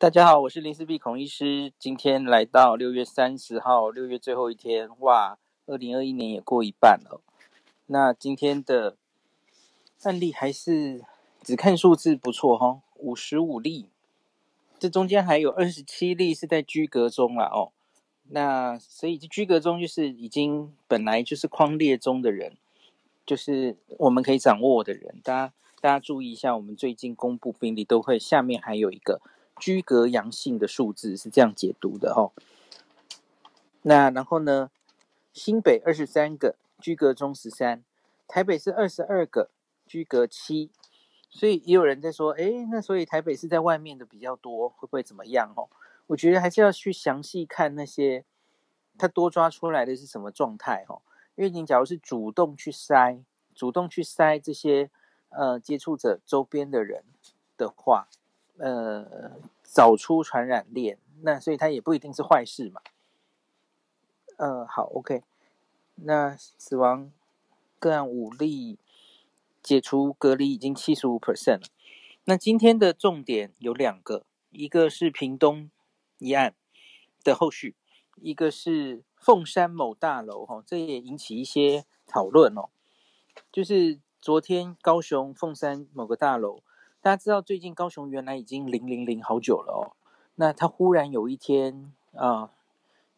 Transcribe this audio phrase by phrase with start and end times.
[0.00, 1.72] 大家好，我是林思碧孔医师。
[1.76, 5.36] 今天来到六月三十号，六月最后一天，哇，
[5.66, 7.20] 二零二一年也过一半了。
[7.86, 8.94] 那今天的
[10.04, 11.02] 案例还是
[11.42, 13.86] 只看数字不错哈，五十五例，
[14.78, 17.72] 这中间还有二十七例是在居隔中了哦。
[18.28, 22.56] 那所以这居隔中就是已经本来就是框列中的人，
[23.26, 25.16] 就是我们可以掌握的人。
[25.24, 29.20] 大家大家注意一下，我们最近公布病例都会下面还有一个
[29.58, 32.32] 居隔阳性的数字，是这样解读的哦。
[33.82, 34.70] 那然后呢，
[35.32, 37.82] 新北二十三个居隔中十三，
[38.26, 39.50] 台北是二十二个
[39.86, 40.70] 居隔七，
[41.30, 45.68] 所以也有人在说，哎，那所以台北是在外面的比较多，会不会怎么样哦？
[46.08, 48.24] 我觉得还是要去详细看那些
[48.96, 51.02] 他多抓出来的是什么状态哦，
[51.36, 53.22] 因为你假如是主动去筛，
[53.54, 54.90] 主动去筛这些
[55.28, 57.04] 呃接触者周边的人
[57.56, 58.08] 的话，
[58.58, 62.80] 呃找出传染链，那所以他也不一定是坏事嘛。
[64.36, 65.22] 呃，好，OK，
[65.96, 67.10] 那死亡
[67.78, 68.78] 个案五例，
[69.62, 71.68] 解除隔离已经七十五 percent 了。
[72.24, 75.70] 那今天的重点有两个，一个是屏东。
[76.20, 76.56] 一案
[77.22, 77.76] 的后续，
[78.16, 82.70] 一个是凤山某大楼，哈，这也引起一些讨论哦。
[83.52, 86.60] 就是昨天高雄凤山某个大楼，
[87.08, 89.96] 大家知道最近高雄原来已经零零零好久了哦，
[90.34, 92.50] 那他忽然有一天啊，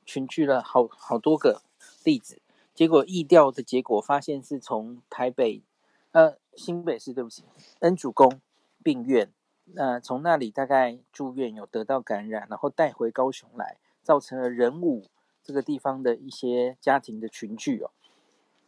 [0.07, 1.63] 群聚了好好多个
[2.05, 2.41] 例子，
[2.73, 5.65] 结果疫调的结果发现是从台北，
[6.13, 7.43] 呃，新北市，对不起，
[7.81, 8.41] 恩主公
[8.81, 9.33] 病院。
[9.65, 15.07] 那从那里大概住院有得到感染，然后带回高雄来，造成了仁武
[15.43, 17.91] 这个地方的一些家庭的群聚哦。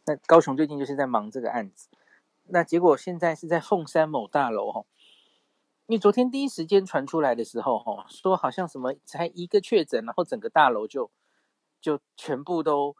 [0.03, 1.87] 那高雄最近就是在忙这个案子，
[2.49, 4.85] 那结果现在是在凤山某大楼哈，
[5.87, 11.09] 因为昨天第一时间传出来的时候哈，说好像什么才一个确诊，然后整个大楼就
[11.81, 12.95] 就全部都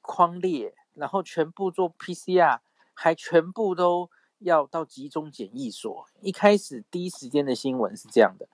[0.00, 2.60] 框列，然后全部做 PCR，
[2.94, 4.10] 还全部都。
[4.42, 8.48] 要到集中检疫所，一开始第一时间的新闻是这样的，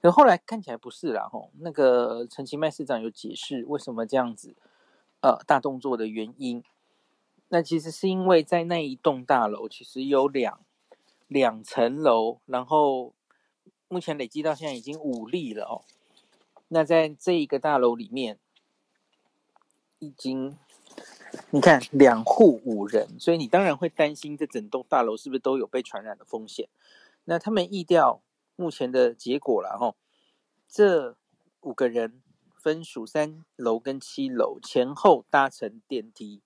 [0.00, 1.50] 可后来看起来不是啦吼。
[1.58, 4.54] 那个陈其迈市长有解释为什么这样子，
[5.20, 6.62] 呃，大动作的原因。
[7.48, 10.60] 那其实是因为在那一栋大楼，其实有两
[11.32, 13.14] 两层楼，然后
[13.88, 15.82] 目前累积到现在已经五例了哦。
[16.68, 18.38] 那在这一个大楼里面，
[19.98, 20.56] 已经。
[21.50, 26.68] 你看两户五人，所以你当然会担心这整栋大楼是不是都有被传染的风险。
[27.24, 28.22] 那他们疫调
[28.54, 29.94] 目前的结果了哈，
[30.68, 31.16] 这
[31.62, 32.22] 五个人
[32.54, 36.42] 分属三楼跟七楼，前后搭乘电梯，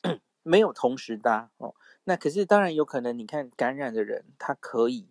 [0.42, 1.74] 没有同时搭哦。
[2.04, 5.06] 那可是当然有可能，你看感染的人他可以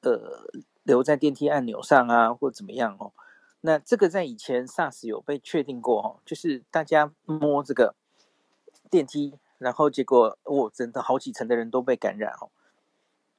[0.00, 0.46] 呃
[0.82, 3.12] 留在电梯按钮上啊，或怎么样哦。
[3.60, 7.94] 那这个在以前 SARS 有被确定过哦，就是大家摸这个
[8.90, 12.50] 电梯，然后结果哦，真的好几层的人都被感染哦。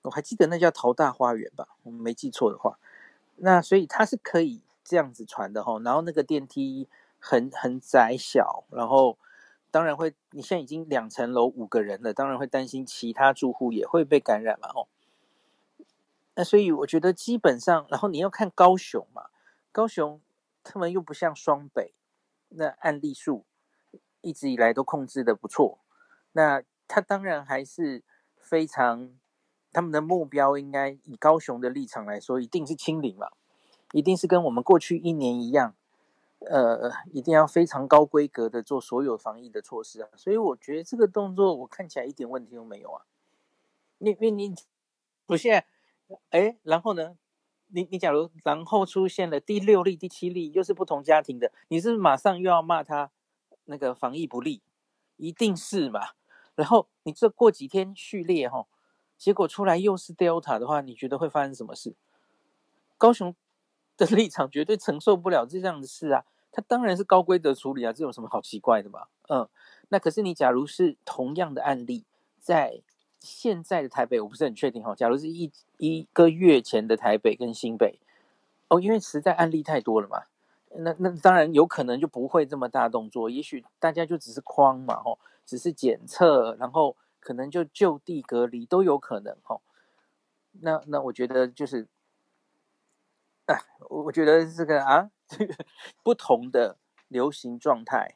[0.03, 2.79] 我还记得那叫桃大花园吧，我没记错的话。
[3.37, 5.81] 那所以它是可以这样子传的哦。
[5.83, 6.87] 然后那个电梯
[7.19, 9.17] 很很窄小，然后
[9.75, 14.87] 当然会，你现在已经两层楼五个人了，当然会担心其他住户也会被感染嘛哦。
[16.35, 19.25] 那所以我觉得基本上，然后你要看高雄嘛。
[19.73, 20.21] 高雄，
[20.63, 21.93] 他们又不像双北，
[22.47, 23.43] 那案例数
[24.21, 25.79] 一直以来都控制的不错。
[26.31, 28.01] 那他当然还是
[28.37, 29.11] 非常，
[29.73, 33.27] 他们的目标应该以高雄的立场来说，一定是清零嘛，
[33.91, 35.75] 一定是跟我们过去一年一样，
[36.49, 40.09] 呃，一定要非常高规格的做所有防疫的措施啊。
[40.15, 43.05] 所以我觉得这个动作我看起来一点问题都没有啊。
[43.97, 44.55] 你、你、你，
[45.27, 47.17] 我现在，哎，然后呢？
[47.69, 53.09] 你你假如然后出现了第六例、第七例，又是不同家庭的，你是不是马上又要骂他
[53.65, 54.61] 那个防疫不力？
[55.17, 56.09] 一定是嘛？
[56.53, 58.67] 然后你这过几天序列哈，
[59.17, 61.95] 结果出来又是 Delta 的话，你觉得会发生什么事？
[62.97, 63.35] 高雄
[63.97, 66.23] 的立场绝对承受不了这样的事啊！
[66.55, 69.07] 它当然是高规格处理啊，这有什么好奇怪的嘛？
[69.27, 69.49] 嗯，
[69.89, 72.05] 那可是你假如是同样的案例
[72.39, 72.81] 在。
[73.21, 77.97] 现在的台北我不是很确定哈，假如是一一个月前的台北跟新北，
[78.67, 80.25] 哦，因为实在案例太多了嘛，
[80.69, 89.63] 那那当然有可能就不会这么大动作，也许大家就只是框嘛，吼，只是检测，然后可能就就地隔离都有可能，吼。
[90.61, 91.87] 那那我觉得就是，
[93.47, 93.59] 哎，
[93.89, 95.55] 我觉得这个啊，这个
[96.03, 96.77] 不同的
[97.07, 98.15] 流行状态，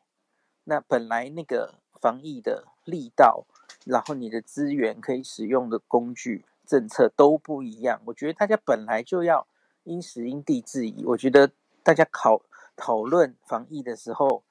[0.64, 3.46] 那本来那个防疫的力道。
[3.86, 9.48] 然后你的资源可以使用的工具、政策都不一样，我觉得大家本来就要
[9.84, 11.04] 因时因地制宜。
[11.06, 11.52] 我觉得
[11.82, 12.42] 大家考
[12.76, 14.44] 讨论防疫的时候，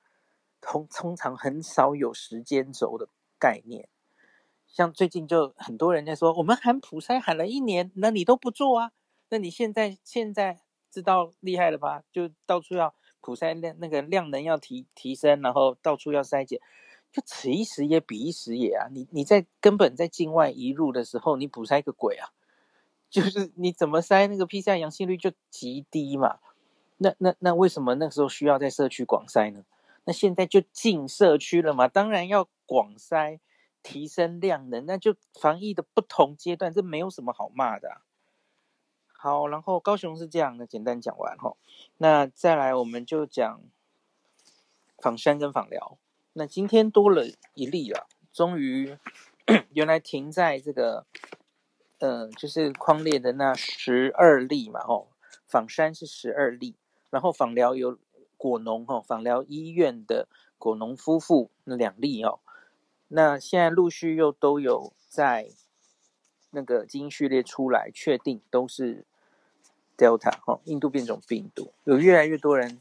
[0.61, 3.09] 通通常很少有时间轴的
[3.39, 3.89] 概念。
[4.67, 8.93] 像最近就很多人在说，我们喊普筛喊了一年，那你都不做啊？
[9.29, 10.61] 那你现在现在
[10.91, 12.03] 知道厉害了吧？
[12.13, 16.61] 就到处要普筛量，那个量能要提提升，然后到处要筛检，
[17.13, 18.89] 就此一时也彼一时也啊！
[18.93, 22.31] 你你在根本在境外移入的时候，你普筛个鬼啊！
[23.11, 26.39] 就是你怎么筛那个 PCR 阳性率就极低嘛？
[26.99, 29.65] 那那那为什么那时候需要在社区广筛呢？
[30.05, 31.89] 那现在就进社区了嘛？
[31.89, 33.41] 当然要广筛。
[33.81, 38.03] 提升量能，那就防疫的不同阶段，这没有什么好骂的。
[39.21, 41.57] 好，然后高雄是这样的，简单讲完哈。
[41.97, 43.61] 那再来，我们就讲
[44.99, 45.99] 仿山跟仿寮。
[46.35, 48.97] 那今天多了一例了，终于
[49.71, 51.05] 原来停在这个，
[51.99, 55.09] 呃，就是框列的那十二例嘛，吼。
[55.49, 56.77] 仿山是十二例，
[57.11, 57.99] 然后仿寮有
[58.37, 60.29] 果农哈，仿寮医院的
[60.59, 62.39] 果农夫妇那两例哦。
[63.09, 65.49] 那现在陆续又都有在
[66.51, 69.07] 那个基因序列出来，确定都是
[69.99, 72.81] Delta 哈，印度变种病毒，有越来越多人，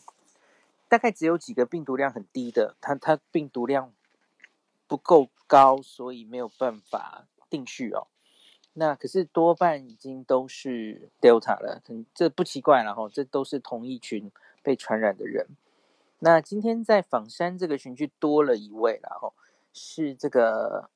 [0.88, 3.92] 大概只有几个病毒量很低的，它它病毒量
[4.88, 8.08] 不够高，所以没有办法定序哦。
[8.74, 11.82] 那可是多半已经都是 Delta 了，
[12.14, 14.32] 这不奇怪了哈，这都是同一群
[14.62, 15.48] 被传染的人。
[16.20, 19.34] 那今天在仿山这个群聚多了一位了哈。
[19.80, 20.90] 是这个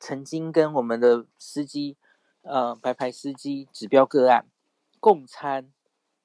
[0.00, 1.98] 曾经跟我们的司机，
[2.40, 4.46] 呃，白牌司机指标个案
[5.02, 5.72] 共餐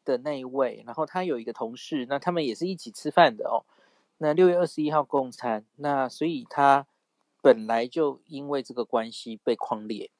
[0.06, 3.66] 的那一位，然后他有一个同事，那他们也是一起吃饭的哦。
[4.20, 6.86] 那六月二十一号共餐，那所以他
[7.42, 10.12] 本来就因为这个关系被框列，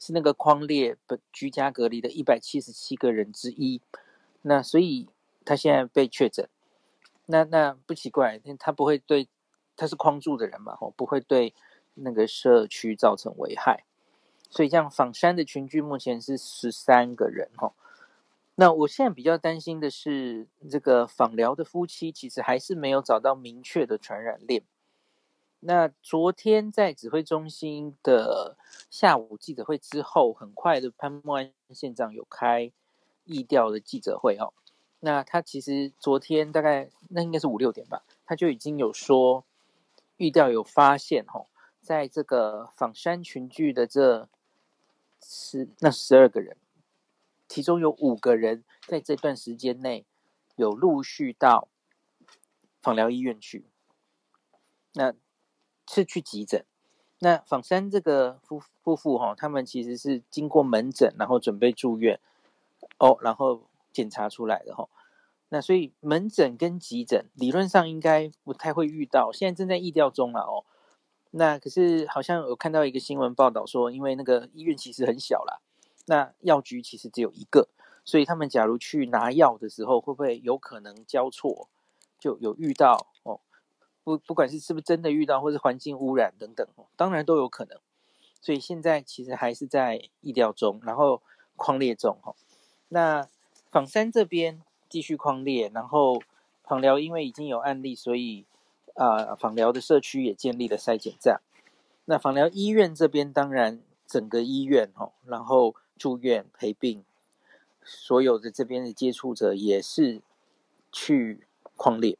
[0.00, 3.82] 是那个框列的居家隔离的一百七十七个人之一。
[4.40, 5.10] 那所以
[5.44, 6.48] 他现在被确诊，
[7.26, 9.28] 那那不奇怪，他不会对。
[9.78, 11.52] 他是框住的人嘛，吼，不会对
[11.96, 13.84] 那个社区造成危害，
[14.48, 17.74] 所以这样枋山的群聚目前是十三个人，吼。
[18.56, 24.62] 那我现在比较担心的是，这个访疗的夫妻其实还是没有找到明确的传染链。
[25.60, 28.56] 那昨天在指挥中心的
[28.90, 32.72] 下午记者会之后，很快的潘孟安县长有开
[33.24, 34.52] 疫调的记者会，哦。
[35.00, 39.44] 那他其实昨天大概那应该是五六点吧，他就已经有说。
[40.18, 41.46] 预调有发现，吼，
[41.82, 44.30] 在这个枋山群聚的这
[45.22, 46.56] 十那十二个人，
[47.48, 50.04] 其中有五个人在这段时间内
[50.56, 51.68] 有陆续到
[52.82, 53.66] 枋寮医院去，
[54.94, 55.14] 那
[55.88, 56.64] 是去急诊。
[57.20, 62.20] 那枋山这个夫夫妇，哈，他们其实是经过门诊，然后准备住院，
[62.98, 63.62] 哦，然后
[63.92, 64.90] 检查出来的，吼。
[65.48, 70.66] 那所以门诊跟急诊理论上应该不太会遇到，现在正在疫调中了哦。
[71.30, 75.60] 那可是好像有看到一个新闻报道说，因为那个医院其实很小啦，
[76.06, 77.68] 那药局其实只有一个，
[78.04, 81.68] 所以他们假如去拿药的时候，会不会有可能交错，
[82.18, 83.40] 就有遇到哦？
[84.02, 87.78] 不，不管是是不是真的遇到，或是环境污染等等哦，当然都有可能。
[88.40, 91.22] 所以现在其实还是在疫调中，然后
[91.56, 92.34] 匡列中哈。
[92.88, 93.28] 那
[93.70, 94.62] 枋山这边。
[94.88, 96.22] 继续匡列，然后
[96.64, 98.46] 枋寮因为已经有案例，所以
[98.94, 101.40] 啊，枋寮的社区也建立了筛检站。
[102.04, 107.04] 那枋寮医院这边，当然整个医院哦，然后住院陪病，
[107.84, 110.22] 所有的这边的接触者也是
[110.92, 111.46] 去
[111.76, 112.18] 框列。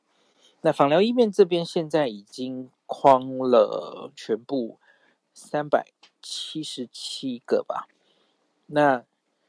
[0.63, 4.79] 那访疗医院这边现在已经框了全部
[5.33, 5.87] 三百
[6.21, 7.87] 七十七个吧，
[8.67, 9.05] 那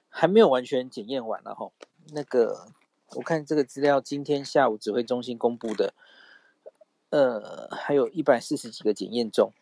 [0.10, 1.72] 还没有完全检验完了哈，
[2.12, 2.70] 那个。
[3.16, 5.94] 我看这个资料，今天下午指挥中心公布的，
[7.10, 9.54] 呃，还有一百四十几个检验中，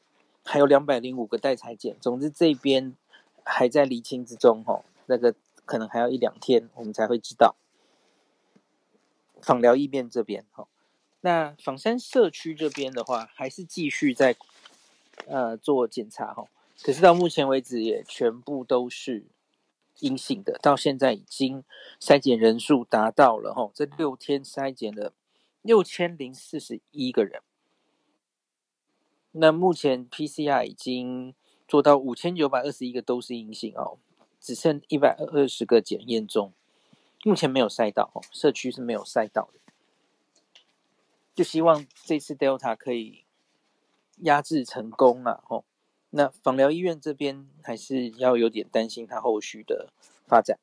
[0.46, 1.98] 还有两百零五个待裁检。
[2.00, 2.96] 总之这边
[3.44, 5.36] 还在厘清之中，吼，那个
[5.66, 7.58] 可能还要一两天，我们才会知道。
[9.42, 10.70] 枋寮医院这边，吼，
[11.20, 14.38] 那仿山社区这边的话，还是继续在
[15.28, 16.48] 呃做检查，吼，
[16.82, 19.25] 可是到目前为止也全部都是。
[20.00, 21.64] 阴性的，到现在已经
[22.02, 25.14] 筛检人数达到了吼，这六天筛检了
[25.62, 27.42] 六千零四十一个人。
[29.38, 31.34] 那目前 PCR 已经
[31.68, 33.98] 做到五千九百二十一个都是阴性哦，
[34.39, 36.54] 只剩一百二十个检验中，
[37.25, 39.60] 目前没有筛到哦，社区是没有筛到的。
[41.34, 43.25] 就希望这次 Delta 可以
[44.20, 45.65] 压制成功了吼。
[46.12, 49.89] 那枋寮医院这边还是要有点担心它后续的
[50.25, 50.58] 发展。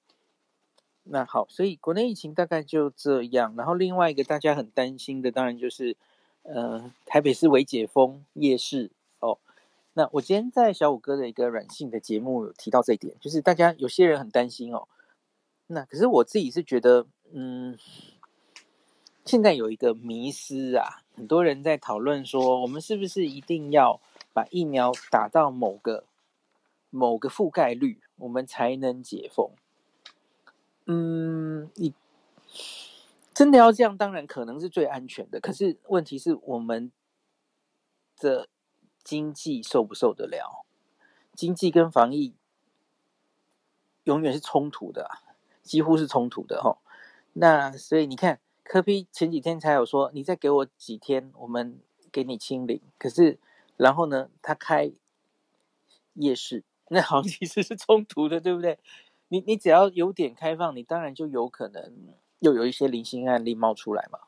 [1.05, 3.55] 那好，所以国内疫情大概就这样。
[3.55, 5.95] 然后另外一个大家很担心的，当然就是
[6.43, 9.39] 呃台北市微解封夜市哦。
[9.95, 14.89] 那我今天在小五哥的一个软性的节目有提到这一点，就是大家有些人很担心哦。
[15.67, 17.79] 那可是我自己是觉得，嗯，
[19.25, 24.01] 现在有一个迷思啊，很多人在讨论说，我们是不是一定要
[24.33, 26.05] 把疫苗打到某个
[26.91, 29.51] 某个覆盖率，我们才能解封？
[30.87, 31.95] 嗯，你
[33.43, 35.41] 真的要这样，当然可能是最安全的。
[35.41, 36.93] 可是问题是我们
[38.19, 38.49] 的。
[39.05, 40.65] 经济受不受得了？
[41.35, 42.37] 经济跟防疫
[44.05, 45.11] 永远是冲突的，
[45.61, 46.79] 几乎是冲突的齁。
[47.33, 51.81] 那所以你看，柯 P 前几天才有说，你再给我几天，我们
[52.13, 52.81] 给你清零。
[52.97, 53.41] 可是
[53.77, 54.93] 然后呢，他开
[56.13, 58.79] 夜市，那好像其实是冲突的，对不对？
[59.27, 61.93] 你你只要有点开放，你当然就有可能
[62.43, 64.19] 又有一些零星案例冒出来嘛。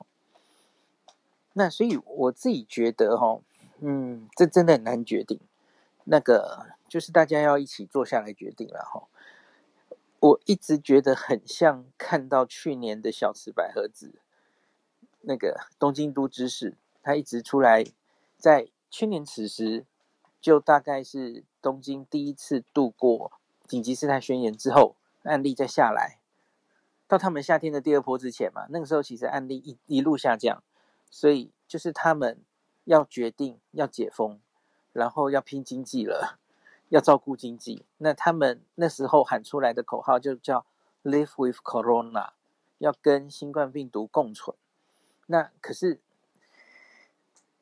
[1.53, 3.41] 那所以我自己觉得哈。
[3.81, 5.39] 嗯，这真的很难决定。
[6.05, 9.09] 那个就是大家要一起坐下来决定了哈。
[10.21, 14.15] 我一直觉得很像看到去年的小池百合子，
[15.23, 17.85] 那个东京都知事，他一直出来，
[18.39, 19.85] 在去年此时，
[20.41, 23.33] 就大概是东京第一次度过
[23.67, 26.21] 紧急事态宣言之后，案例再下来，
[27.07, 30.63] 到他们夏天的第二波之前嘛，那个时候其实案例一一路下降，
[31.11, 32.43] 所以就是他们。
[32.87, 34.39] 要决定要解封，
[34.93, 36.39] 然后要拼经济了，
[36.91, 37.87] 要照顾经济。
[37.97, 40.67] 那他们那时候喊出来的口号就叫
[41.03, 42.33] “Live with Corona”，
[42.77, 44.55] 要跟新冠病毒共存。
[45.29, 45.99] 那可是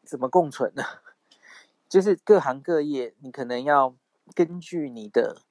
[0.03, 0.83] 怎么共存呢？
[1.89, 3.95] 就是各行各业，你可能要
[4.35, 5.43] 根据你的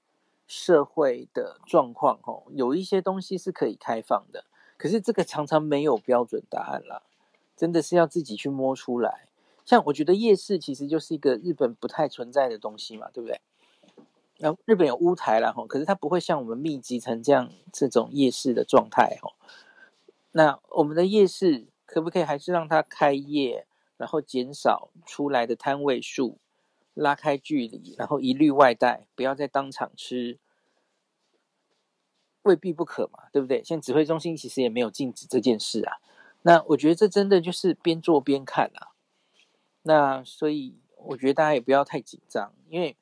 [0.51, 4.43] 社会的状况，哦，有一些东西是可以开放的。
[4.75, 7.03] 可是这个常常没有标准答案啦，
[7.55, 9.29] 真的是要自己去摸出来。
[9.63, 13.39] 像我觉得夜市其实就是一个日本不太存在的东西嘛，对不对？
[14.39, 19.31] 那日本有屋台啦吼，可是它不会像我们密集成这样这种夜市的状态吼。
[20.33, 23.65] 那我们的夜市可不可以还是让它开业，
[23.95, 26.39] 然后减少出来的摊位数，
[26.93, 30.39] 拉开距离，然后一律外带，不要再当场吃，
[32.43, 33.63] 未必不可嘛，对不对？
[33.63, 35.97] 现在指挥中心其实也没有禁止这件事啊。
[36.43, 38.91] 那我觉得这真的就是边做边看啊。
[39.83, 42.97] 那所以我觉得大家也不要太紧张，因为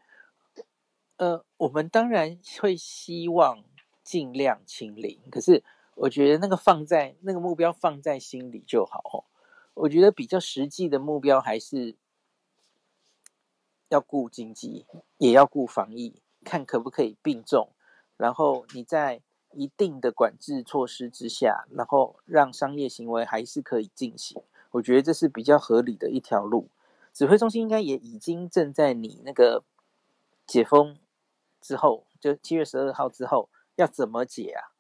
[1.17, 3.63] 呃，我们当然会希望
[4.03, 5.63] 尽量清零，可是
[5.96, 9.25] 我觉得那个放在那个目标放在心里就好。
[9.74, 11.96] 我觉得比较实际的目标还是
[13.89, 14.86] 要顾经济，
[15.17, 17.69] 也要顾防疫，看可不可以并重，
[18.17, 24.41] 然后你在一定的管制措施之下，然后让商业行为还是可以进行。
[24.72, 26.69] 我觉得这是比较合理的一条路。
[27.12, 29.63] 指挥中心应该也已经正在你那个
[30.46, 30.98] 解封
[31.60, 34.72] 之后，就七月十二号之后要怎么解啊？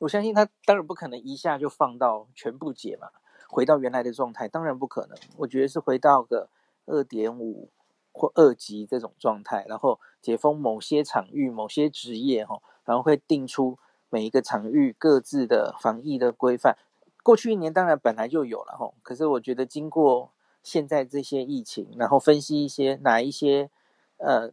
[0.00, 3.08] 我相信他当然不可能一下就放到全部解嘛，
[3.48, 5.18] 回到原来的状态当然不可能。
[5.38, 6.50] 我觉得是回到个
[6.84, 7.70] 二点五
[8.18, 13.78] 或二级这种状态，然后解封某些场域、某些职业哈，然后会定出
[14.10, 16.76] 每一个场域各自的防疫的规范。
[17.22, 20.32] 过去一年当然本来就有了哈，可是我觉得经过
[20.62, 23.70] 现在这些疫情，然后分析一些哪一些
[24.16, 24.50] 呃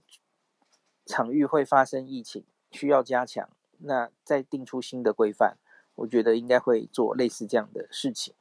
[1.05, 5.57] 场域会发生疫情需要加强，那再定出新的规范，
[5.95, 8.35] 我觉得应该会做类似这样的事情。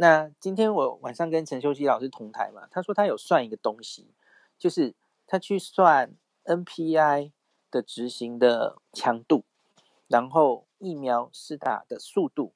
[0.00, 4.14] 那今天我晚上跟陈秀熙老师同台嘛，他说他有算一个东西，
[4.56, 4.94] 就是
[5.26, 6.14] 他去算
[6.44, 7.32] NPI
[7.68, 9.42] 的执行的强度，
[10.06, 12.52] 然后疫苗施打的速度。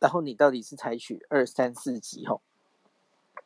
[0.00, 2.42] 然后你到底是采取二三四级吼，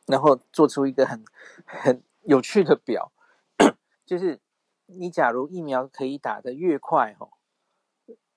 [0.07, 1.23] 然后做出一个很
[1.67, 3.11] 很有趣的表，
[4.07, 4.39] 就是
[4.87, 7.33] 你假如疫苗可以打得越快吼，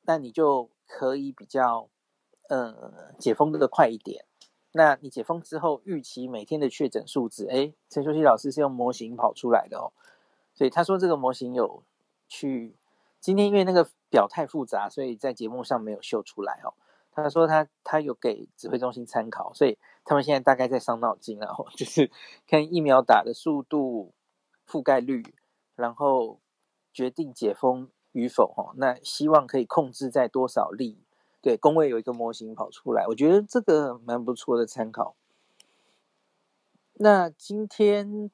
[0.02, 1.88] 那你就可以比较
[2.50, 4.26] 呃解封的快一点。
[4.72, 9.90] 那你解封之后预期每天的确诊数字，诶，陈秀熙老师是用模型跑出来的哦，
[10.54, 11.82] 所以他说这个模型有
[12.28, 12.76] 去
[13.18, 16.74] 今天因为那个表太复杂，所以在节目上没有秀出来哦。
[17.12, 22.08] 他说他他有给指挥中心参考，所以他们现在大概在伤脑筋，然 后就是
[22.46, 24.14] 看疫苗打的速度、
[24.64, 25.34] 覆盖率，
[25.74, 26.38] 然后
[26.92, 28.46] 决定解封与否。
[28.46, 31.02] 哈，那希望可以控制在多少例？
[31.42, 35.14] 对，工位有一个模型跑出来，我觉得这个蛮不错的参考。
[36.94, 38.30] 那今天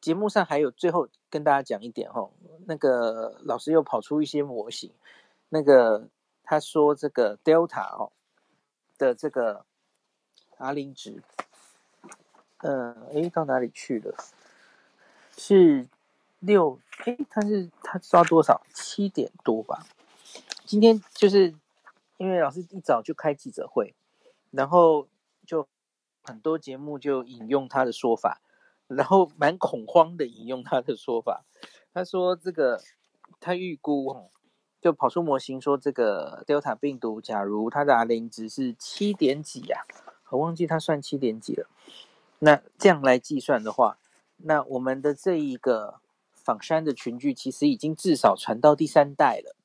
[0.00, 2.30] 节目上还有最后跟大家讲一点哈，
[2.64, 4.90] 那个老师又跑出一些模型。
[5.50, 6.08] 那个
[6.42, 8.12] 他说这个 Delta 哦
[8.96, 9.66] 的这个
[10.56, 11.22] R 零值，
[12.62, 14.14] 嗯、呃，诶，到哪里去了？
[15.36, 15.86] 是
[16.38, 18.62] 六，诶，他是他刷多少？
[18.72, 19.86] 七点多吧。
[20.64, 21.54] 今天就是
[22.18, 23.94] 因为老师一早就开记者会，
[24.50, 25.08] 然后
[25.46, 25.66] 就
[26.22, 28.40] 很多节目就引用他的说法，
[28.88, 31.44] 然后蛮恐慌的引用他的说法。
[31.92, 32.80] 他说这个
[33.40, 34.30] 他预估哦，
[34.80, 41.66] 就跑出模型说这个 Delta 病毒，假如它的 R 零值是七点几呀、啊，我忘记他算七点几了。
[42.38, 43.98] 那这样来计算的话，
[44.36, 46.00] 那我们的这一个
[46.34, 49.55] 仿山的群聚其实已经至少传到第三代了。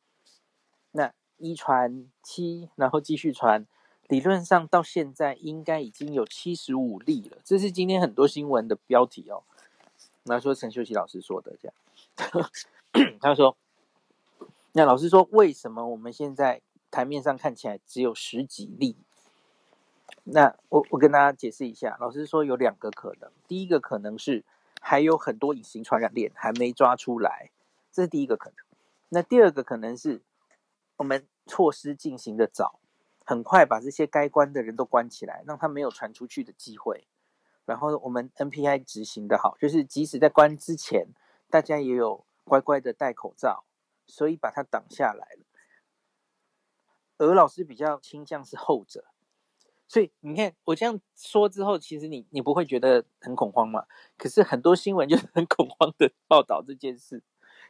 [1.42, 3.66] 一传七，然后继续传，
[4.08, 7.38] 理论上到现在应该已经有七十五例了。
[7.44, 9.44] 这是今天很多新闻的标题哦。
[10.24, 12.50] 那说陈秀琪老师说的这样，
[13.20, 13.58] 他说
[14.74, 18.96] ：“那老师说，为什么我们现在台面上看起来只有十几例？”
[20.26, 24.44] 那我我跟大家解释一下，老师说有两个可能，第一个可能是
[24.80, 27.50] 还有很多隐形传染链还没抓出来，
[27.92, 28.58] 这是第一个可能。
[29.10, 30.22] 那第二个可能是。
[31.02, 32.80] 我们措施进行的早，
[33.26, 37.08] 很快把这些该关的人都关起来，让他没有传出去的机会。
[37.66, 41.08] 然后我们 NPI 执行的好，就是即使在关之前，
[41.50, 43.66] 大家也有乖乖的戴口罩，
[44.06, 45.46] 所以把它挡下来了。
[47.18, 49.06] 而老师比较倾向是后者，
[49.88, 53.88] 所以你看我这样说之后，其实你你不会觉得很恐慌嘛？
[54.18, 57.24] 可是很多新闻就是很恐慌的报道这件事。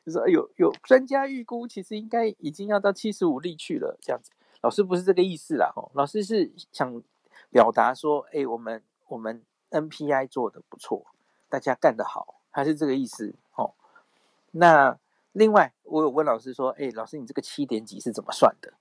[0.06, 4.32] 就是说有有专家预估，其实应该已经要到七十五例去了，这样子。
[4.62, 7.02] 老师不是这个意思啦，哦，老师是想
[7.50, 11.06] 表达说，哎，我们我们 NPI 做得不错，
[11.50, 13.74] 大家干得好，还是这个意思，哦。
[14.52, 15.00] 那
[15.32, 18.74] 另外，我有问老师说，哎，老师你这个七点几是怎么算的？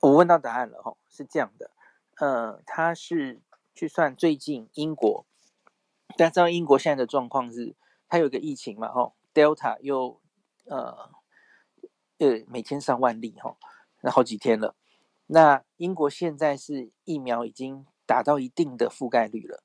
[0.00, 1.70] 我问到答案了，吼，是这样的，
[2.16, 3.40] 呃，他是
[3.74, 5.24] 去算最近英国，
[6.18, 7.74] 大家知道英国现在的状况是，
[8.08, 9.14] 它有一个疫情嘛，吼。
[9.34, 10.20] Delta 又
[10.66, 11.10] 呃
[12.18, 13.56] 呃每天上万例哈，
[14.02, 14.76] 那好几天了。
[15.26, 19.64] 那英国现在是疫苗已经达到一定的覆盖率了，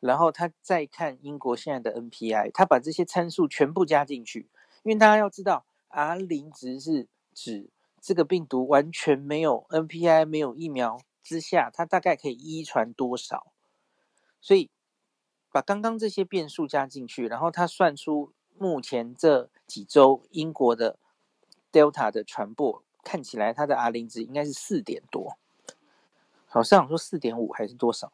[0.00, 4.50] 然后他再看英国现在的 NPI，他把这些参数全部加进去，
[4.82, 13.52] 因为大家要知道 R 零值是指这个病毒完全没有 NPI 没有疫苗之下，它大概可以一传多少，
[14.40, 14.70] 所以
[15.50, 18.34] 把刚刚这些变数加进去，然后他算出。
[18.58, 20.98] 目前这几周英国的
[21.70, 25.36] Delta 的传播看起来，它的 R 零值应该是四点多，
[26.46, 28.12] 好像说四点五还是多少，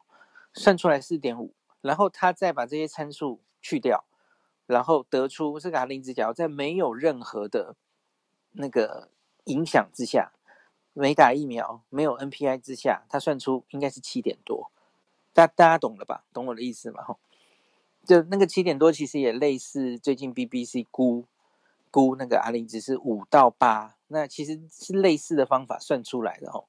[0.52, 4.04] 算出来四点五，然后他再把这些参数去掉，
[4.66, 7.76] 然后得出这个 R 零值，假如在没有任何的
[8.52, 9.10] 那个
[9.44, 10.32] 影响之下，
[10.92, 14.70] 没打疫苗、没有 NPI 之下，他算出应该是七点多，
[15.32, 16.24] 大大家懂了吧？
[16.32, 17.04] 懂我的意思吗？
[17.04, 17.18] 吼。
[18.04, 21.26] 就那个七点多，其实也类似最近 BBC 估
[21.88, 26.66] 估那个阿林值是五到八，那其实是类似的方法算出来的哦。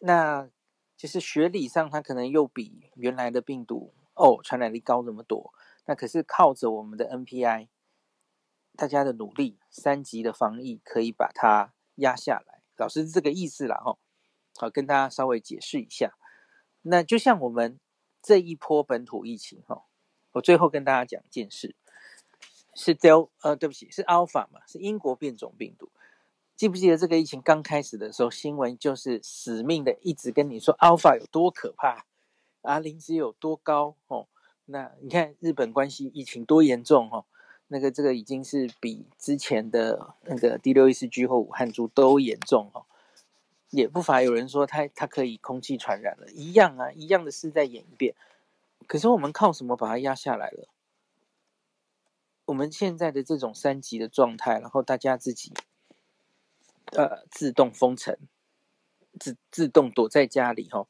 [0.00, 0.50] 那
[0.96, 5.54] 就是学理上，它可能又比原来的病毒哦传染力高那么多。
[5.86, 7.68] 那可是靠着我们的 NPI，
[8.74, 12.62] 大家的努力，三级的防疫可以把它压下来。
[12.76, 13.96] 老师这个意思啦，哈。
[14.56, 16.14] 好，跟大家稍微解释一下。
[16.82, 17.78] 那就像我们。
[18.28, 19.84] 这一波本土疫情，哈，
[20.32, 21.74] 我最后跟大家讲一件事，
[22.74, 25.88] 是 Del，呃，对不起，是 Alpha 嘛，是英国变种病毒。
[26.54, 32.04] 记不记得这个疫情刚开始的时候，新闻就是死命的一直跟你说 Alpha 有多可怕
[32.60, 34.28] 啊零值有多高，哦，
[34.66, 37.24] 那你看日本关系疫情多严重，哦，
[37.68, 42.84] 那个这个已经是比之前的那个第六意识 G 或武汉株都严重，哦。
[43.70, 48.14] 也不乏有人说他他可以空气传染了，一样啊，一样的事再演一遍。
[48.86, 50.68] 可是我们靠什么把它压下来了？
[52.46, 55.52] 我们现在的这种三级的状态，然后大家自己
[56.92, 58.16] 呃自动封城，
[59.20, 60.86] 自自动躲在家里哈，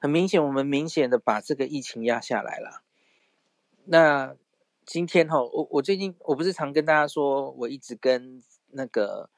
[0.00, 2.82] 很明显，我们明显的把这个疫情压下来了。
[3.84, 4.34] 那
[4.84, 9.30] 今天哈，我我最近我不是常跟大家说，我一直跟那个，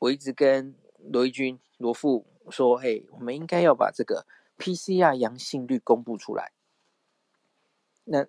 [0.00, 0.74] 我一直跟。
[0.98, 4.26] 罗一军、罗富说：“嘿，我们应该要把这个
[4.58, 6.52] PCR 阳性率公布出来。
[8.04, 8.26] 那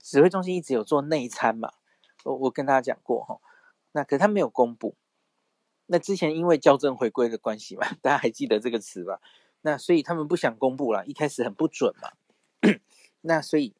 [0.00, 1.72] 指挥中心一直有做内参嘛？
[2.24, 3.40] 我我跟大家讲过哈，
[3.92, 4.96] 那可他没有公布。
[5.86, 9.20] 那之前因为校正回归的关系嘛， 大家还记得这个词吧？
[9.62, 12.12] 那所以他们不想公布了，一开始很不准嘛。
[13.22, 13.74] 那所以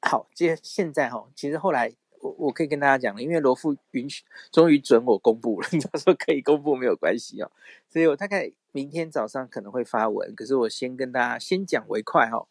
[0.00, 1.94] 好，接现在哈，其实后来
[2.38, 7.50] 我可以跟大家讲了，因为罗富允许，终于准我公布了， 他说可以公布没有关系哦，
[7.88, 12.48] 所以我大概明天早上可能会发文，可是我先跟大家先讲为快哈、哦。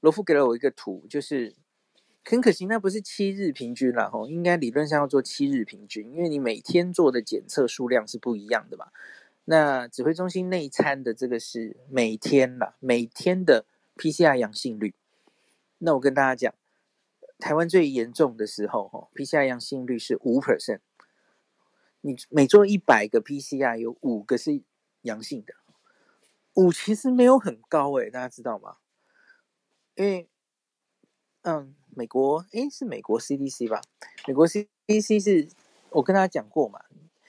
[0.00, 1.54] 罗富给了我一个图，就是
[2.24, 8.86] 很可惜，那不是七日平均了哈，应该理论上要做七日平均，因为你每天做的检测数量是不一样的嘛。
[9.46, 13.64] 那指挥中心内参的这个是每天啦，每天的
[13.96, 14.94] PCR 阳性率。
[15.78, 16.54] 那我跟大家讲，
[17.38, 20.80] 台湾最严重的时候，哈，PCR 阳性率是五 percent。
[22.00, 24.62] 你每做一百个 PCR，有五个是
[25.02, 25.54] 阳性的，
[26.54, 28.76] 五其实没有很高诶，大家知道吗？
[29.94, 30.28] 因为，
[31.42, 33.80] 嗯，美国诶是美国 CDC 吧？
[34.26, 35.48] 美国 CDC 是
[35.90, 36.84] 我跟大家讲过嘛。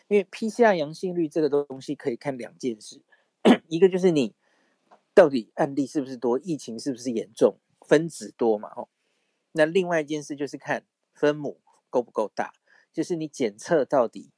[0.07, 2.99] 因为 PCR 阳性率这个东西可以看两件事，
[3.69, 4.33] 一个就是你
[5.13, 8.73] 到底案例是不是多，疫情是不是严重，分子多嘛？
[8.75, 8.89] 哦，
[9.53, 11.59] 那另外一件事就是看分母
[11.89, 12.53] 够不够大，
[12.93, 14.31] 就是你检测到底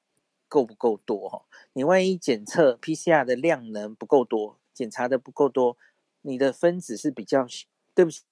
[0.48, 1.46] 够不够多哈？
[1.74, 5.78] 你万一检测 PCR 的量能不够多，检查的不够多，
[6.22, 7.46] 你的分子是比较，
[7.94, 8.24] 对不起，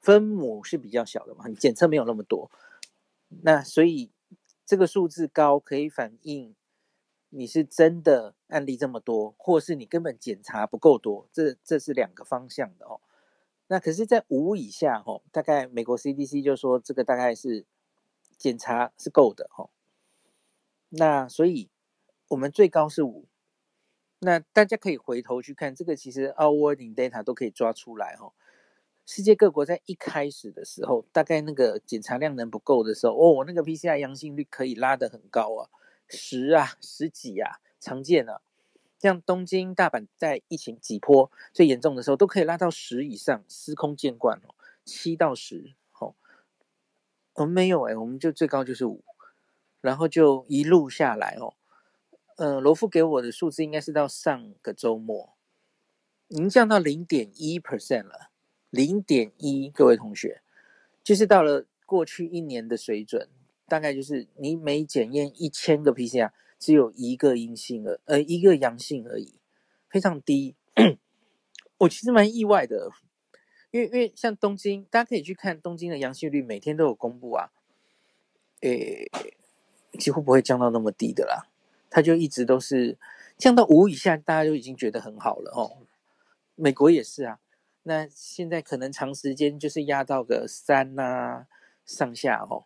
[0.00, 1.46] 分母是比较小的嘛？
[1.48, 2.50] 你检测没有那么多，
[3.42, 4.10] 那所以。
[4.66, 6.56] 这个数字高可以反映
[7.28, 12.98] 你是真的案例这么多，或是你根本检查不够多，这这是两个方向的哦。
[13.66, 17.64] 那可是，在五以下哦，大概美国 CDC 就说这个大概是
[18.36, 19.70] 检查是够的哦。
[20.90, 21.70] 那所以
[22.28, 23.26] 我们最高是五，
[24.20, 28.32] 那大家可以回头去看这个，其实 our working data 都可以抓出来哦。
[29.06, 35.68] 世界各国在一开始的时候，大概那个检查量能不够的时候，哦，那个 PCR 阳性率可以拉得很高啊，
[36.08, 38.40] 十啊，十几啊，常见啊。
[39.04, 46.14] 像东京、大阪在疫情几波最严重的时候，都可以拉到十以上，司空见惯哦，七到十，哦，
[47.34, 49.04] 我们没有哎，我们就最高就是五，
[49.82, 51.52] 然后就一路下来哦，
[52.36, 55.34] 呃，罗富给我的数字应该是到上个周末，
[56.28, 58.30] 已经降到零点一 percent 了。
[58.70, 60.40] 零点一，各位同学，
[61.02, 63.28] 就是到了过去一年的水准，
[63.66, 69.34] 大概就是你每检验一千个 PCR，只有一个阴性而呃一个阳性而已，
[69.88, 70.54] 非常低。
[71.78, 72.90] 我其实蛮意外的，
[73.70, 77.50] 因为因为像东京，大家可以去看东京的阳性率，每天都有公布啊，
[78.60, 79.10] 诶，
[79.98, 81.48] 几乎不会降到那么低的啦，
[81.90, 82.98] 它就一直都是
[83.36, 85.86] 降到五以下，大家就已经觉得很好了哦。
[86.54, 87.40] 美国也是啊。
[87.86, 91.46] 那现在可能长时间就是压到个三呐
[91.84, 92.64] 上下哦，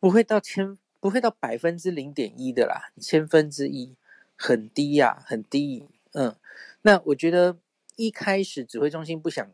[0.00, 3.94] 不会到千，不会到百分之零点一的啦，千分之一
[4.34, 5.86] 很低呀，很低。
[6.12, 6.34] 嗯，
[6.82, 7.58] 那我觉得
[7.96, 9.52] 一开始指挥中心不想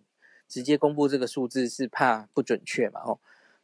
[0.49, 3.01] 直接公布这个数字，是怕不准确嘛。
[3.01, 3.19] 哦，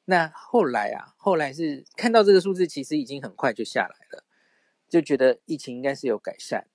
[0.06, 4.24] 那后来啊，后来是看到这个数字，其实已经很快就下来了，
[4.88, 6.66] 就觉得疫情应该是有改善。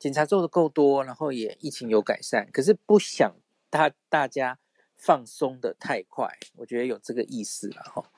[0.00, 3.36] 检查做的够多，然后也疫情有改善，可是不想
[3.70, 4.58] 大大家
[4.96, 8.10] 放松的太快，我觉得有这个意思了哈。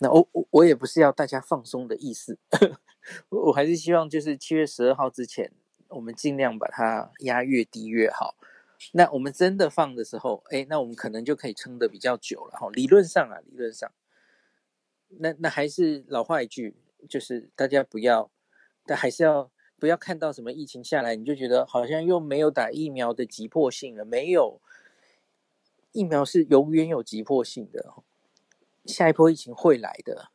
[0.00, 2.38] 那我我我也不是要大家放松的意思，
[3.30, 5.52] 我还是希望就是七月十二号之前，
[5.88, 8.34] 我们尽量把它压越低越好。
[8.92, 12.68] 那我们真的放的时候，哎，那我们可能就可以撑得比较久了哈。
[12.72, 13.90] 理论上啊，理论上，
[15.18, 16.76] 那那还是老话一句，
[17.08, 18.30] 就是大家不要，
[18.84, 19.50] 但还是要。
[19.80, 24.04] 不要看到什么疫情下来，你就觉得好像又没有打疫苗的急迫性了。
[24.04, 24.60] 没有，
[25.92, 27.94] 疫苗是永远有急迫性的。
[28.92, 30.30] 下一波疫情会来的，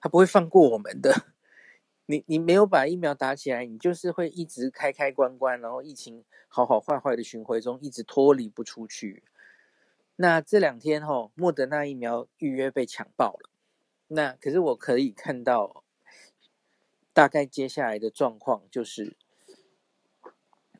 [0.00, 1.26] 它不会放过我们的。
[2.06, 9.22] 你你没有把疫苗打起来，你就是会一直开开关关，然后疫情好好坏坏的巡回中，一直脱离不出去。
[10.16, 13.50] 那这两天哈，莫德纳疫苗预约被抢爆了。
[14.08, 15.84] 那可是我可以看到。
[17.14, 19.18] 大概接下来的状况就是，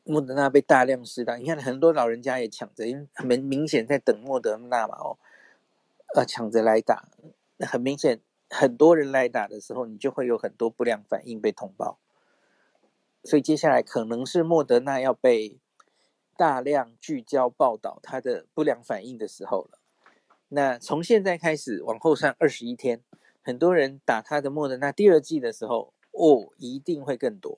[0.03, 5.19] 莫德纳被大量施打，你看很多老人家也抢着，因为很明显在等莫德纳嘛哦，
[6.15, 7.09] 呃，抢着来打，
[7.57, 11.99] 那很明显很多人来打的时候，你就会有很多不良反应被通报，
[13.23, 15.59] 所以接下来可能是莫德纳要被
[16.37, 19.79] 大量聚焦报道它的不良反应的时候了。
[20.49, 23.03] 那从现在开始往后算二十一天，
[23.41, 25.93] 很多人打他的莫德纳第二剂的时候。
[26.15, 27.57] 哦，一定会更多。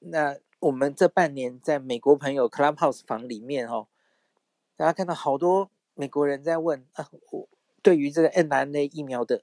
[0.00, 3.86] 那我们这半年在美国朋友 Clubhouse 房里面哦，
[4.74, 7.48] 大家看到好多美国人在问啊，我
[7.82, 9.42] 对于这个 mRNA 疫苗的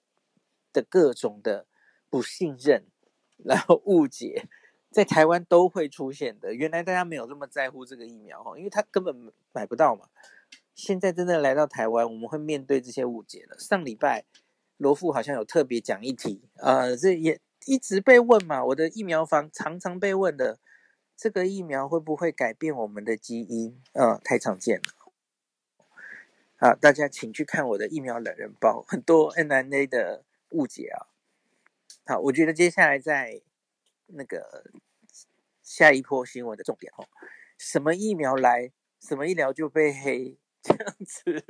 [0.71, 1.65] 的各种的
[2.09, 2.85] 不信任，
[3.43, 4.47] 然后误解，
[4.89, 6.53] 在台湾都会出现的。
[6.53, 10.07] 原来大家没有这么在乎这个疫苗哦，因为他根本买不到嘛。
[10.73, 13.59] 现在真的来到台湾，我们会面对这些误解了。
[13.59, 14.23] 上礼拜
[14.77, 18.63] 罗富好像有特别讲一题，呃，这也一直被问嘛。
[18.63, 20.57] 我的疫苗房常常被问的，
[21.17, 23.81] 这个疫苗会不会改变我们的基因？
[23.91, 25.04] 呃，太常见了。
[26.57, 31.07] 好，大家请去看我的疫苗懒人包，很多 NNA 的误解啊。
[32.05, 33.41] 好，我觉得接下来在
[34.05, 34.71] 那个
[35.61, 37.05] 下一波新闻的重点哦，
[37.57, 41.45] 什么疫苗来，什么医疗就被黑，这样子。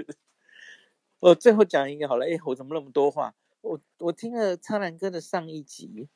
[1.20, 3.36] 我最后讲一个好了，哎，我怎么那么多话？
[3.62, 6.10] 我我听了苍兰哥的上一集，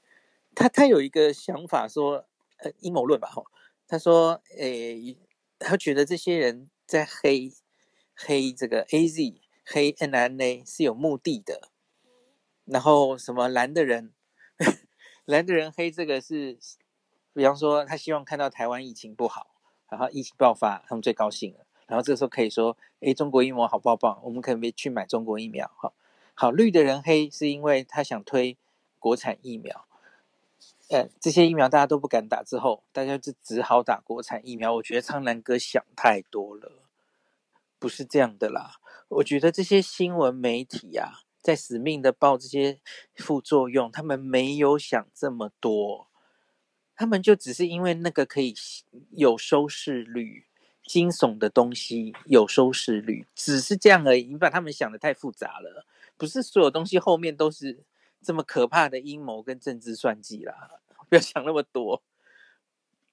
[0.55, 2.25] 他他有一个想法说，
[2.57, 3.45] 呃，阴谋论吧，吼，
[3.87, 5.15] 他说，诶，
[5.59, 7.51] 他觉得这些人在黑
[8.25, 11.69] 黑这个 AZ 黑 N N A 是有目的的，
[12.65, 14.13] 然后什么蓝的人。
[15.25, 16.57] 蓝的人黑这个是，
[17.33, 19.55] 比方说他希望看到台湾疫情不好，
[19.87, 21.65] 然后疫情爆发，他们最高兴了。
[21.85, 25.69] 然后这个时候可以说，诶，中国疫苗好棒棒，我们可以去买中国疫苗。
[25.77, 25.93] 好，
[26.33, 28.57] 好，绿的人黑是因为他想推
[28.97, 29.85] 国产疫苗，
[30.89, 34.73] 呃，这些疫苗大家都不敢打，之后大家就只好打国产疫苗。
[34.73, 36.71] 我觉得苍南哥想太多了，
[37.79, 38.79] 不是这样的啦。
[39.07, 41.25] 我觉得这些新闻媒体呀、啊。
[41.41, 42.81] 在死命的报这些
[43.15, 46.09] 副作用，他们没有想这么多，
[46.97, 48.53] 他们就只是因为那个可以
[49.11, 50.47] 有收视率，
[50.83, 54.23] 惊悚的东西有收视率，只是这样而已。
[54.23, 55.85] 你把他们想得太复杂了，
[56.17, 57.85] 不是所有东西后面都是
[58.21, 62.03] 这么可怕的阴谋跟政治算计啦，不要想那么多，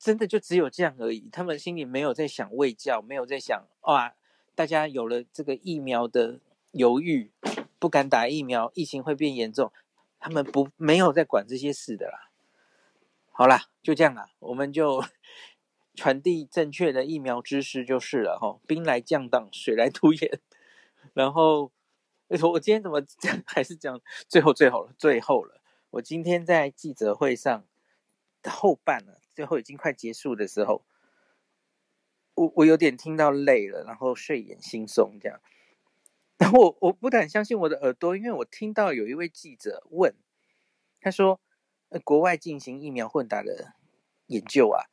[0.00, 1.28] 真的就只有这样而已。
[1.30, 4.16] 他们心里没有在想卫教，没有在想哇，
[4.56, 6.40] 大家有了这个疫苗的
[6.72, 7.30] 犹豫。
[7.78, 9.70] 不敢打疫苗，疫情会变严重。
[10.18, 12.30] 他们不没有在管这些事的啦。
[13.30, 15.04] 好啦，就这样啦，我们就
[15.94, 18.58] 传递正确的疫苗知识就是了哈。
[18.66, 20.40] 兵来将挡，水来土掩。
[21.12, 21.70] 然后，
[22.28, 23.40] 我今天怎么讲？
[23.46, 25.60] 还是讲最后最后了，最后了。
[25.90, 27.64] 我今天在记者会上
[28.42, 30.82] 后半了，最后已经快结束的时候，
[32.36, 35.40] 我我有点听到累了，然后睡眼惺忪这样。
[36.38, 40.14] 然后我我不敢相信我的耳朵，因为我听到有一位记者问，
[41.00, 41.40] 他说：“，
[42.04, 43.72] 国外进行疫苗混打的
[44.26, 44.84] 研究啊，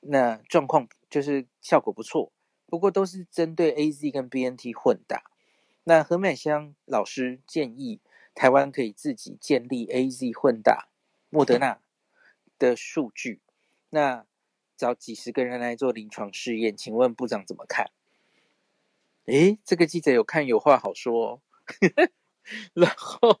[0.00, 2.30] 那状况就是效果不错，
[2.66, 5.22] 不过都是针对 AZ 跟 BNT 混打。
[5.84, 8.00] 那何美香老师建议
[8.34, 10.90] 台湾可以自己建立 AZ 混打
[11.30, 11.80] 莫德纳
[12.58, 13.40] 的数据，
[13.88, 14.26] 那
[14.80, 17.90] 找几十个人来做临床试验，请问部长怎么看？”
[19.26, 21.42] 诶，这个记者有看有话好说，
[22.74, 23.40] 然后，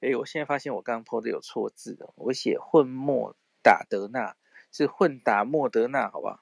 [0.00, 4.36] 诶，我现在发现我刚刚 po 的有错字了，我写混莫打德纳
[4.70, 6.40] 是混打莫德纳，好不好？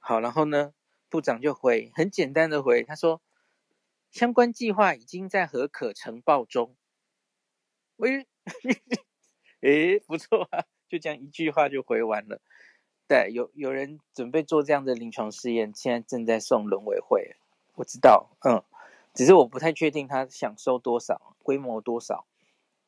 [0.00, 0.74] 好，然后呢，
[1.08, 3.22] 部长就回很简单的回，他说
[4.10, 6.76] 相关计划已经在核可呈报中。
[7.96, 8.26] 喂，
[9.62, 12.42] 诶，不错啊，就这样一句话就回完了。
[13.10, 17.34] 对，有有人准备做这样的临床试验，现在正在送轮委会。
[17.74, 18.62] 我知道，嗯，
[19.12, 22.24] 只是我不太确定他想收多少，规模多少，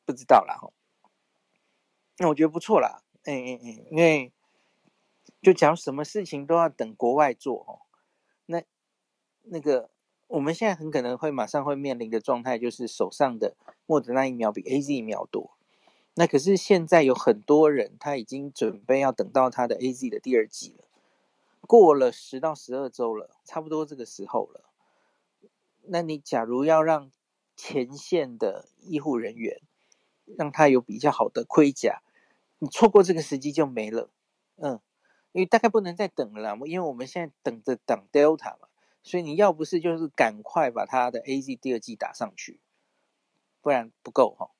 [0.05, 0.61] 不知道啦。
[2.19, 4.31] 那我觉得不错啦，嗯嗯嗯，因为
[5.41, 7.83] 就假如什么事情都要等国外做哦，
[8.45, 8.63] 那
[9.41, 9.89] 那个
[10.27, 15.57] 我们现在很可能会马上会面临的状态就是手上的莫德纳疫苗比 AZ 疫苗多，
[16.15, 20.85] 那可是现在有很多人他已经准备要等到他的 AZ 的第二季了，
[21.61, 24.65] 过了十到十二周了，差不多这个时候了。
[25.85, 27.11] 那你假如要让
[27.55, 29.59] 前线的医护人员
[30.37, 32.01] 让他有比较好的盔甲，
[32.59, 34.09] 你错过这个时机就没了，
[34.57, 34.79] 嗯，
[35.31, 38.69] 因为大概不能再等了，因为我们现在等着等 Delta 嘛，
[39.01, 42.59] 所以你要不是就是赶快把他的 AZ 第二季打上去，
[43.61, 44.51] 不然不够哈，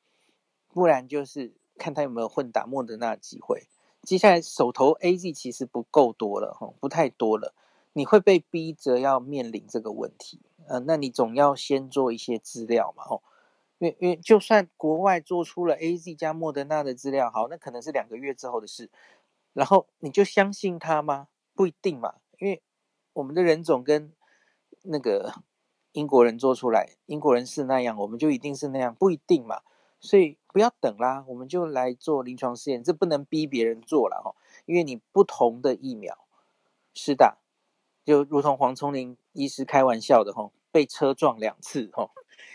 [0.73, 3.67] 不然就是看他有没有混打莫德纳的机会。
[4.01, 7.53] 接下来手头 AZ 其实不够多了哈，不太多了，
[7.93, 10.41] 你会被逼着要面临这个问题。
[10.67, 13.21] 呃，那你总要先做一些资料嘛，哦，
[13.77, 18.89] 因为因为就算国外做出了 AZ 加莫德纳的资料，好，那可能是两个月之后的事，
[19.53, 21.27] 然后你就相信他吗？
[21.53, 22.61] 不一定嘛，因为
[23.13, 24.11] 我们的人种跟
[24.81, 25.33] 那个
[25.91, 29.61] 英国人做出来，英国人是那样，我们就一定是那样，不一定嘛，
[30.03, 34.35] 所以不要等啦，我们就来做临床试验，这不能逼别人做了哈，
[34.65, 36.27] 因为你不同的疫苗
[36.93, 37.37] 是的。
[38.03, 42.11] 就如同黄瑽宁医师开玩笑的吼，被车撞两次吼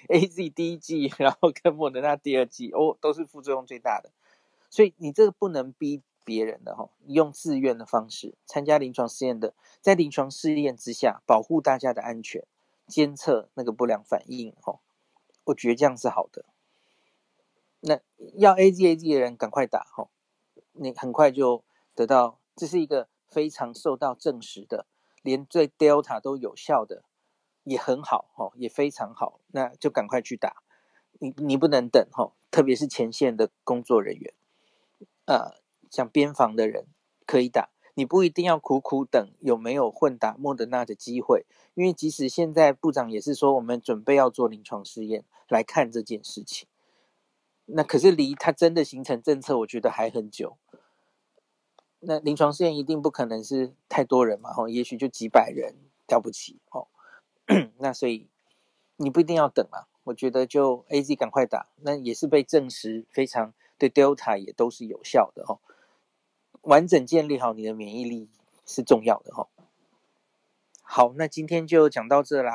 [0.09, 4.11] ，AZ 第一剂，然后跟莫德纳第二剂，哦，都是副作用最大的，
[4.69, 12.45] 所以你这个不能逼别人的哈，用自愿的方式参加临床试验的，在临床试验之下保护大家的安全，
[12.87, 14.81] 监测那个不良反应哦。
[15.45, 16.45] 我觉得这样是好的。
[18.39, 20.11] 要 A Z A Z 的人赶快打哦，
[20.73, 21.65] 你很快就
[21.97, 24.87] 得到，这是一个非常受到证实的，
[25.23, 27.03] 连最 Delta 都有效的，
[27.65, 30.63] 也很好哦，也非常好，那就赶快去打。
[31.19, 34.33] 你你不能等哈，特别是前线的工作人员，
[35.25, 35.57] 呃，
[35.91, 36.87] 像边防的人
[37.27, 46.69] 可以打，你不一定要苦苦等有没有混打莫德纳的机会，因为即使现在部长也是说我们准备要做临床试验来看这件事情，
[47.71, 50.57] 那可是离它真的形成政策，我觉得还很久。
[52.01, 55.75] 那临床试验一定不可能是太多人嘛，吼，也许就几百人
[56.07, 56.89] 了不起，哦，
[57.79, 58.29] 那所以
[58.97, 59.87] 你不一定要等啊。
[60.05, 65.61] 我觉得就 AZ 赶快打，那也是被证实非常对 Delta 也都是有效的哦。
[66.63, 68.31] 完整建立好你的免疫力
[68.65, 69.49] 是重要的哦。
[70.81, 72.55] 好，那今天就讲到这啦。